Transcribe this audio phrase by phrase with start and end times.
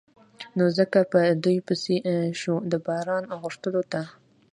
[0.57, 1.95] نو ځکه په دوی پسې
[2.41, 4.01] شو د باران غوښتلو ته.